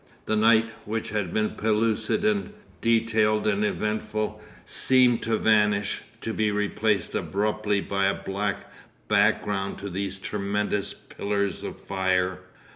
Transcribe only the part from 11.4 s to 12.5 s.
of fire....